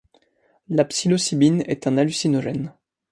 La 0.67 0.83
psilocybine 0.83 1.61
est 1.67 1.85
un 1.85 1.95
hallucinogène. 1.99 2.73